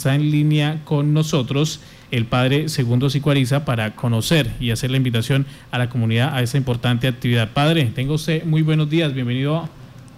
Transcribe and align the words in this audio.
está 0.00 0.14
en 0.14 0.30
línea 0.30 0.80
con 0.86 1.12
nosotros 1.12 1.78
el 2.10 2.24
padre 2.24 2.70
Segundo 2.70 3.10
Sicuariza 3.10 3.66
para 3.66 3.96
conocer 3.96 4.46
y 4.58 4.70
hacer 4.70 4.90
la 4.90 4.96
invitación 4.96 5.44
a 5.70 5.76
la 5.76 5.90
comunidad 5.90 6.34
a 6.34 6.40
esa 6.40 6.56
importante 6.56 7.06
actividad. 7.06 7.52
Padre, 7.52 7.84
tengo 7.94 8.14
usted 8.14 8.44
muy 8.44 8.62
buenos 8.62 8.88
días, 8.88 9.12
bienvenido 9.12 9.68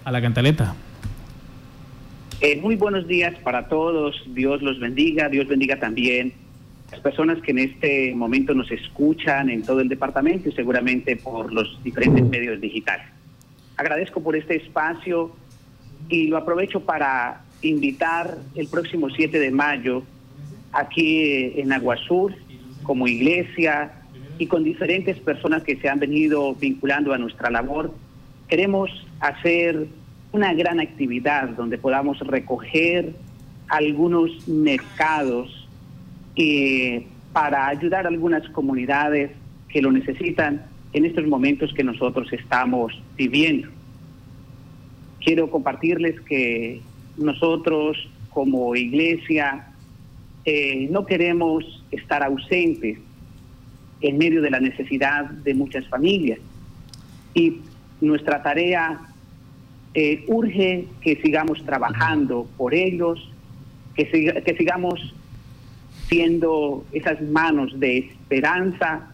a 0.05 0.11
la 0.13 0.21
cantaleta. 0.21 0.73
Eh, 2.39 2.61
muy 2.61 2.77
buenos 2.77 3.05
días 3.07 3.35
para 3.43 3.67
todos, 3.67 4.15
Dios 4.27 4.61
los 4.61 4.79
bendiga, 4.79 5.27
Dios 5.27 5.49
bendiga 5.49 5.77
también 5.77 6.31
las 6.89 7.01
personas 7.01 7.41
que 7.41 7.51
en 7.51 7.59
este 7.59 8.15
momento 8.15 8.53
nos 8.53 8.71
escuchan 8.71 9.49
en 9.49 9.63
todo 9.63 9.81
el 9.81 9.89
departamento 9.89 10.47
y 10.47 10.53
seguramente 10.53 11.17
por 11.17 11.51
los 11.51 11.83
diferentes 11.83 12.23
medios 12.23 12.61
digitales. 12.61 13.05
Agradezco 13.75 14.23
por 14.23 14.37
este 14.37 14.55
espacio 14.55 15.35
y 16.07 16.27
lo 16.27 16.37
aprovecho 16.37 16.79
para 16.79 17.42
invitar 17.63 18.37
el 18.55 18.67
próximo 18.67 19.09
7 19.09 19.39
de 19.39 19.51
mayo 19.51 20.03
aquí 20.71 21.53
en 21.59 21.71
Aguasur 21.71 22.33
como 22.83 23.07
iglesia 23.07 23.93
y 24.37 24.47
con 24.47 24.63
diferentes 24.63 25.19
personas 25.19 25.63
que 25.63 25.77
se 25.77 25.89
han 25.89 25.99
venido 25.99 26.53
vinculando 26.55 27.13
a 27.13 27.17
nuestra 27.17 27.49
labor. 27.49 27.93
Queremos 28.47 28.89
hacer 29.19 29.87
una 30.31 30.53
gran 30.53 30.79
actividad 30.79 31.49
donde 31.49 31.77
podamos 31.77 32.19
recoger 32.19 33.13
algunos 33.69 34.47
mercados 34.47 35.67
eh, 36.35 37.05
para 37.31 37.67
ayudar 37.67 38.05
a 38.05 38.09
algunas 38.09 38.47
comunidades 38.49 39.31
que 39.69 39.81
lo 39.81 39.91
necesitan 39.91 40.65
en 40.93 41.05
estos 41.05 41.25
momentos 41.25 41.73
que 41.73 41.83
nosotros 41.83 42.31
estamos 42.33 42.93
viviendo. 43.15 43.69
Quiero 45.19 45.49
compartirles 45.49 46.19
que 46.21 46.81
nosotros 47.17 48.09
como 48.29 48.75
iglesia 48.75 49.67
eh, 50.45 50.87
no 50.89 51.05
queremos 51.05 51.83
estar 51.91 52.23
ausentes 52.23 52.97
en 54.01 54.17
medio 54.17 54.41
de 54.41 54.51
la 54.51 54.59
necesidad 54.59 55.25
de 55.25 55.53
muchas 55.53 55.87
familias. 55.87 56.39
Y 57.33 57.61
nuestra 58.01 58.43
tarea 58.43 58.99
eh, 59.93 60.25
urge 60.27 60.87
que 61.01 61.21
sigamos 61.21 61.63
trabajando 61.63 62.47
por 62.57 62.73
ellos, 62.73 63.31
que, 63.95 64.05
que 64.45 64.55
sigamos 64.57 65.13
siendo 66.09 66.83
esas 66.91 67.21
manos 67.21 67.79
de 67.79 67.99
esperanza 67.99 69.09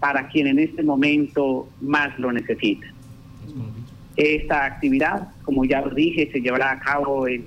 para 0.00 0.28
quien 0.28 0.46
en 0.46 0.58
este 0.58 0.82
momento 0.82 1.68
más 1.80 2.18
lo 2.18 2.32
necesita. 2.32 2.86
Esta 4.16 4.64
actividad, 4.66 5.28
como 5.42 5.64
ya 5.64 5.80
lo 5.80 5.94
dije, 5.94 6.30
se 6.32 6.40
llevará 6.40 6.72
a 6.72 6.80
cabo 6.80 7.26
en 7.26 7.46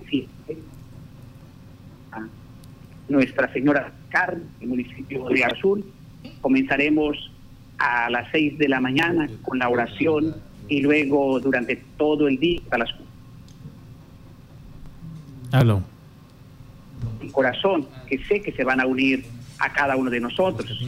Nuestra 3.07 3.51
Señora 3.53 3.91
Car, 4.09 4.37
el 4.59 4.67
municipio 4.67 5.27
de 5.29 5.43
Azul. 5.43 5.85
Comenzaremos 6.41 7.31
a 7.77 8.09
las 8.09 8.29
6 8.31 8.57
de 8.57 8.67
la 8.67 8.79
mañana 8.79 9.29
con 9.43 9.59
la 9.59 9.69
oración 9.69 10.35
y 10.67 10.81
luego 10.81 11.39
durante 11.39 11.75
todo 11.97 12.27
el 12.27 12.39
día 12.39 12.59
hasta 12.63 12.77
las 12.79 12.89
Aló. 15.51 15.81
Mi 17.21 17.29
corazón, 17.29 17.87
que 18.07 18.17
sé 18.25 18.41
que 18.41 18.51
se 18.51 18.63
van 18.63 18.81
a 18.81 18.85
unir 18.85 19.23
a 19.59 19.71
cada 19.71 19.95
uno 19.95 20.09
de 20.09 20.19
nosotros. 20.19 20.85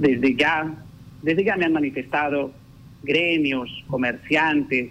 Desde 0.00 0.34
ya, 0.34 0.72
desde 1.22 1.44
ya 1.44 1.56
me 1.56 1.66
han 1.66 1.72
manifestado 1.72 2.52
gremios, 3.02 3.68
comerciantes 3.86 4.90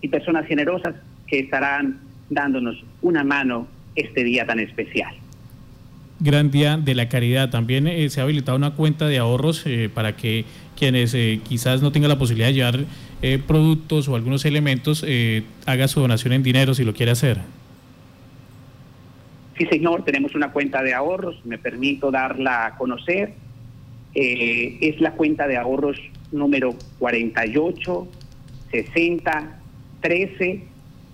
y 0.00 0.08
personas 0.08 0.46
generosas 0.46 0.94
que 1.26 1.40
estarán 1.40 2.00
dándonos 2.30 2.82
una 3.02 3.24
mano 3.24 3.66
este 3.96 4.24
día 4.24 4.46
tan 4.46 4.58
especial. 4.60 5.14
Gran 6.20 6.50
Día 6.50 6.76
de 6.76 6.94
la 6.94 7.08
Caridad. 7.08 7.50
También 7.50 7.86
eh, 7.86 8.08
se 8.08 8.20
ha 8.20 8.24
habilitado 8.24 8.56
una 8.56 8.72
cuenta 8.72 9.06
de 9.06 9.18
ahorros 9.18 9.66
eh, 9.66 9.90
para 9.92 10.16
que 10.16 10.44
quienes 10.76 11.12
eh, 11.14 11.40
quizás 11.46 11.82
no 11.82 11.92
tengan 11.92 12.08
la 12.08 12.18
posibilidad 12.18 12.48
de 12.48 12.54
llevar 12.54 12.84
productos 13.46 14.06
o 14.08 14.16
algunos 14.16 14.44
elementos 14.44 15.02
haga 15.64 15.88
su 15.88 15.98
donación 15.98 16.34
en 16.34 16.42
dinero 16.42 16.74
si 16.74 16.84
lo 16.84 16.92
quiere 16.92 17.12
hacer. 17.12 17.38
Sí, 19.56 19.64
señor, 19.64 20.04
tenemos 20.04 20.34
una 20.34 20.52
cuenta 20.52 20.82
de 20.82 20.92
ahorros, 20.92 21.40
me 21.46 21.56
permito 21.56 22.10
darla 22.10 22.66
a 22.66 22.76
conocer. 22.76 23.32
Es 24.14 25.00
la 25.00 25.12
cuenta 25.12 25.46
de 25.46 25.56
ahorros 25.56 25.98
número 26.30 26.74
48 26.98 28.08
60 28.70 29.60
13 30.00 30.62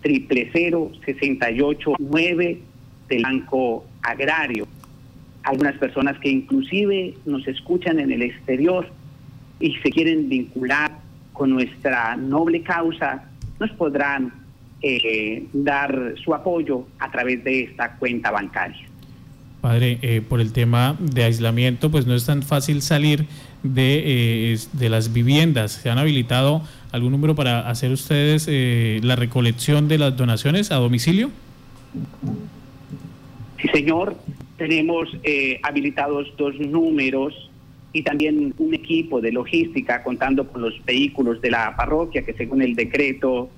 triple 0.02 0.50
68 0.52 1.92
9 1.98 2.60
del 3.08 3.22
Banco 3.22 3.84
Agrario. 4.02 4.66
Algunas 5.42 5.76
personas 5.78 6.18
que 6.18 6.30
inclusive 6.30 7.14
nos 7.24 7.46
escuchan 7.46 7.98
en 7.98 8.12
el 8.12 8.22
exterior 8.22 8.88
y 9.58 9.74
se 9.76 9.90
quieren 9.90 10.28
vincular 10.28 10.98
con 11.32 11.50
nuestra 11.50 12.16
noble 12.16 12.62
causa, 12.62 13.30
nos 13.58 13.70
podrán 13.72 14.32
eh, 14.82 15.46
dar 15.52 16.14
su 16.22 16.34
apoyo 16.34 16.86
a 16.98 17.10
través 17.10 17.42
de 17.44 17.62
esta 17.62 17.96
cuenta 17.96 18.30
bancaria. 18.30 18.89
Padre, 19.60 19.98
eh, 20.00 20.22
por 20.26 20.40
el 20.40 20.52
tema 20.52 20.96
de 20.98 21.24
aislamiento, 21.24 21.90
pues 21.90 22.06
no 22.06 22.14
es 22.14 22.24
tan 22.24 22.42
fácil 22.42 22.80
salir 22.80 23.26
de, 23.62 24.52
eh, 24.54 24.58
de 24.72 24.88
las 24.88 25.12
viviendas. 25.12 25.72
¿Se 25.72 25.90
han 25.90 25.98
habilitado 25.98 26.62
algún 26.92 27.12
número 27.12 27.34
para 27.34 27.68
hacer 27.68 27.92
ustedes 27.92 28.46
eh, 28.48 29.00
la 29.02 29.16
recolección 29.16 29.86
de 29.86 29.98
las 29.98 30.16
donaciones 30.16 30.72
a 30.72 30.76
domicilio? 30.76 31.30
Sí, 33.60 33.68
señor. 33.68 34.16
Tenemos 34.56 35.08
habilitados 35.62 36.34
dos 36.36 36.54
números 36.58 37.50
y 37.94 38.02
también 38.02 38.54
un 38.58 38.74
equipo 38.74 39.20
de 39.20 39.32
logística 39.32 40.02
contando 40.02 40.46
con 40.46 40.60
los 40.60 40.74
vehículos 40.84 41.40
de 41.40 41.50
la 41.50 41.74
parroquia 41.76 42.22
que 42.26 42.34
según 42.34 42.60
el 42.60 42.74
decreto 42.74 43.48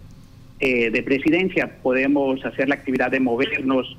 de 0.60 1.02
presidencia 1.04 1.82
podemos 1.82 2.44
hacer 2.44 2.68
la 2.68 2.76
actividad 2.76 3.10
de 3.10 3.18
movernos 3.18 3.96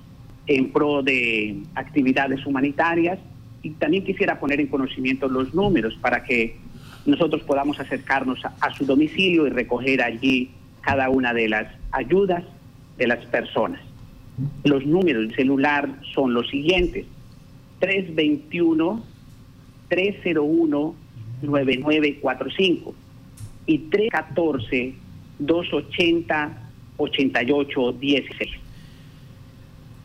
en 0.48 0.72
pro 0.72 1.02
de 1.02 1.58
actividades 1.76 2.46
humanitarias 2.46 3.20
y 3.62 3.72
también 3.72 4.04
quisiera 4.04 4.40
poner 4.40 4.60
en 4.60 4.68
conocimiento 4.68 5.28
los 5.28 5.54
números 5.54 5.96
para 6.02 6.24
que 6.24 6.58
nosotros 7.06 7.42
podamos 7.44 7.80
acercarnos 7.80 8.40
a, 8.46 8.74
su 8.74 8.86
domicilio 8.86 9.48
y 9.48 9.50
recoger 9.50 10.02
allí 10.02 10.52
cada 10.82 11.10
una 11.10 11.34
de 11.34 11.50
las 11.50 11.68
ayudas 11.92 12.44
de 12.98 13.08
las 13.08 13.26
personas. 13.26 13.82
Los 14.64 14.86
números 14.86 15.28
del 15.28 15.36
celular 15.36 15.90
son 16.14 16.34
los 16.34 16.50
siguientes. 16.50 17.06
321 17.80 19.04
301 19.90 20.96
9945 21.42 22.96
y 23.66 23.78
314 23.78 24.94
280 25.40 26.58
8816. 26.98 28.63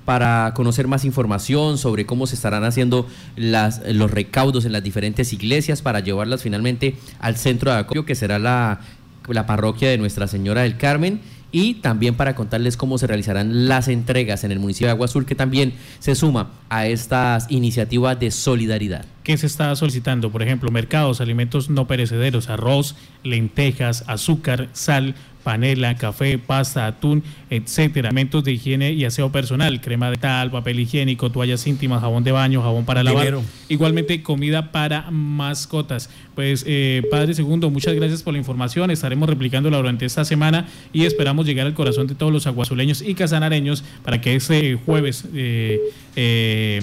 para 0.04 0.52
conocer 0.54 0.88
más 0.88 1.04
información 1.04 1.78
sobre 1.78 2.06
cómo 2.06 2.26
se 2.26 2.34
estarán 2.34 2.64
haciendo 2.64 3.06
las, 3.36 3.82
los 3.86 4.10
recaudos 4.10 4.64
en 4.64 4.72
las 4.72 4.82
diferentes 4.82 5.32
iglesias 5.32 5.80
para 5.80 6.00
llevarlas 6.00 6.42
finalmente 6.42 6.96
al 7.20 7.36
centro 7.36 7.70
de 7.70 7.78
acopio 7.78 8.04
que 8.04 8.16
será 8.16 8.40
la, 8.40 8.80
la 9.28 9.46
parroquia 9.46 9.90
de 9.90 9.98
Nuestra 9.98 10.26
Señora 10.26 10.62
del 10.62 10.76
Carmen 10.76 11.20
y 11.52 11.74
también 11.74 12.16
para 12.16 12.34
contarles 12.34 12.76
cómo 12.76 12.98
se 12.98 13.06
realizarán 13.06 13.68
las 13.68 13.88
entregas 13.88 14.42
en 14.42 14.50
el 14.50 14.58
municipio 14.58 14.88
de 14.88 14.92
Agua 14.92 15.04
Azul, 15.04 15.26
que 15.26 15.34
también 15.34 15.74
se 16.00 16.14
suma 16.14 16.50
a 16.70 16.86
estas 16.86 17.48
iniciativas 17.50 18.18
de 18.18 18.30
solidaridad. 18.30 19.04
¿Qué 19.22 19.36
se 19.36 19.46
está 19.46 19.74
solicitando? 19.76 20.30
Por 20.30 20.42
ejemplo, 20.42 20.70
mercados, 20.70 21.20
alimentos 21.20 21.70
no 21.70 21.86
perecederos, 21.86 22.48
arroz, 22.48 22.96
lentejas, 23.22 24.02
azúcar, 24.08 24.68
sal, 24.72 25.14
panela, 25.42 25.96
café, 25.96 26.38
pasta, 26.38 26.86
atún, 26.86 27.22
etcétera. 27.50 28.08
Elementos 28.08 28.44
de 28.44 28.52
higiene 28.52 28.92
y 28.92 29.04
aseo 29.04 29.30
personal, 29.30 29.80
crema 29.80 30.10
de 30.10 30.16
tal, 30.16 30.50
papel 30.50 30.80
higiénico, 30.80 31.30
toallas 31.30 31.66
íntimas, 31.66 32.00
jabón 32.00 32.24
de 32.24 32.32
baño, 32.32 32.62
jabón 32.62 32.84
para 32.84 33.02
lavar. 33.02 33.38
Igualmente 33.68 34.22
comida 34.22 34.72
para 34.72 35.10
mascotas. 35.10 36.10
Pues 36.34 36.64
eh, 36.66 37.02
Padre 37.10 37.34
Segundo, 37.34 37.70
muchas 37.70 37.94
gracias 37.94 38.22
por 38.22 38.32
la 38.32 38.38
información. 38.38 38.90
Estaremos 38.90 39.28
replicándola 39.28 39.76
durante 39.76 40.04
esta 40.04 40.24
semana 40.24 40.66
y 40.92 41.04
esperamos 41.04 41.46
llegar 41.46 41.66
al 41.66 41.74
corazón 41.74 42.06
de 42.06 42.14
todos 42.14 42.32
los 42.32 42.46
aguazuleños 42.46 43.02
y 43.02 43.14
casanareños 43.14 43.84
para 44.04 44.20
que 44.20 44.36
ese 44.36 44.78
jueves 44.84 45.24
eh, 45.34 45.80
eh, 46.16 46.82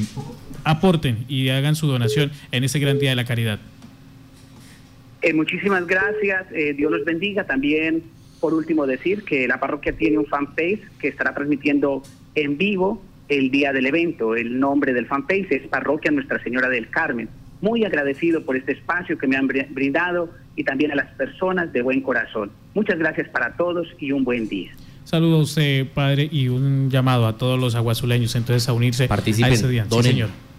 aporten 0.64 1.26
y 1.28 1.50
hagan 1.50 1.76
su 1.76 1.88
donación 1.88 2.32
en 2.52 2.64
ese 2.64 2.80
gran 2.80 3.00
día 3.00 3.12
de 3.12 3.16
la 3.16 3.26
caridad. 3.26 3.60
muchísimas 5.34 5.86
gracias. 5.86 6.46
Dios 6.76 6.92
los 6.92 7.06
bendiga. 7.06 7.46
También 7.46 8.04
por 8.40 8.54
último, 8.54 8.88
decir 8.88 9.24
que 9.24 9.48
la 9.48 9.60
parroquia 9.60 9.94
tiene 9.94 10.18
un 10.18 10.26
fanpage 10.26 10.82
que 11.00 11.10
estará 11.10 11.34
transmitiendo 11.34 12.02
en 12.36 12.58
vivo 12.58 13.04
el 13.28 13.52
día 13.52 13.74
del 13.74 13.86
evento. 13.86 14.36
El 14.36 14.60
nombre 14.60 14.94
del 14.94 15.06
fanpage 15.08 15.52
es 15.52 15.68
Parroquia 15.68 16.12
Nuestra 16.12 16.42
Señora 16.44 16.70
del 16.70 16.90
Carmen. 16.90 17.30
Muy 17.62 17.84
agradecido 17.84 18.46
por 18.46 18.56
este 18.56 18.72
espacio 18.72 19.18
que 19.18 19.28
me 19.28 19.36
han 19.36 19.48
brindado 19.48 20.32
y 20.56 20.64
también 20.64 20.92
a 20.92 20.96
las 20.96 21.08
personas 21.16 21.74
de 21.74 21.82
buen 21.82 22.02
corazón. 22.02 22.52
Muchas 22.74 22.98
gracias 22.98 23.28
para 23.30 23.58
todos 23.58 23.88
y 24.00 24.14
un 24.14 24.24
buen 24.24 24.48
día. 24.48 24.72
Saludos, 25.04 25.58
eh, 25.60 25.90
padre, 25.94 26.30
y 26.32 26.48
un 26.48 26.90
llamado 26.90 27.28
a 27.28 27.38
todos 27.38 27.60
los 27.60 27.76
aguazuleños 27.76 28.36
entonces 28.36 28.70
a 28.70 28.74
unirse 28.74 29.08
a 29.10 29.16
ese 29.16 29.68
día. 29.68 29.86
Sí, 29.90 30.04
señor. 30.04 30.30